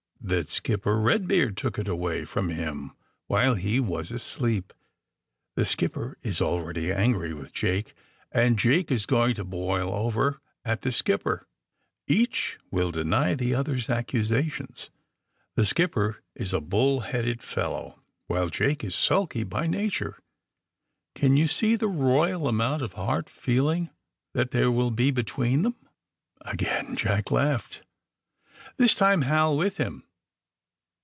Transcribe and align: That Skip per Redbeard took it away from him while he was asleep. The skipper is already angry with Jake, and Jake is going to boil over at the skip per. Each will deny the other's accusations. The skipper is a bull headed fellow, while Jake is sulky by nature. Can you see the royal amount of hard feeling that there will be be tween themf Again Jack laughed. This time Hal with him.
That 0.23 0.51
Skip 0.51 0.83
per 0.83 0.99
Redbeard 0.99 1.57
took 1.57 1.79
it 1.79 1.87
away 1.87 2.25
from 2.25 2.49
him 2.49 2.91
while 3.25 3.55
he 3.55 3.79
was 3.79 4.11
asleep. 4.11 4.71
The 5.55 5.65
skipper 5.65 6.15
is 6.21 6.39
already 6.39 6.91
angry 6.93 7.33
with 7.33 7.51
Jake, 7.51 7.95
and 8.31 8.57
Jake 8.57 8.91
is 8.91 9.07
going 9.07 9.33
to 9.33 9.43
boil 9.43 9.91
over 9.91 10.39
at 10.63 10.83
the 10.83 10.91
skip 10.91 11.23
per. 11.23 11.47
Each 12.07 12.59
will 12.69 12.91
deny 12.91 13.33
the 13.33 13.55
other's 13.55 13.89
accusations. 13.89 14.91
The 15.55 15.65
skipper 15.65 16.21
is 16.35 16.53
a 16.53 16.61
bull 16.61 16.99
headed 16.99 17.41
fellow, 17.41 17.99
while 18.27 18.49
Jake 18.49 18.83
is 18.83 18.95
sulky 18.95 19.43
by 19.43 19.65
nature. 19.65 20.19
Can 21.15 21.35
you 21.35 21.47
see 21.47 21.75
the 21.75 21.87
royal 21.87 22.47
amount 22.47 22.83
of 22.83 22.93
hard 22.93 23.27
feeling 23.27 23.89
that 24.35 24.51
there 24.51 24.71
will 24.71 24.91
be 24.91 25.09
be 25.09 25.23
tween 25.23 25.63
themf 25.63 25.75
Again 26.41 26.95
Jack 26.95 27.31
laughed. 27.31 27.81
This 28.77 28.93
time 28.93 29.23
Hal 29.23 29.57
with 29.57 29.77
him. 29.77 30.03